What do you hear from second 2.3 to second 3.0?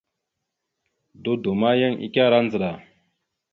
ndzəɗa dik.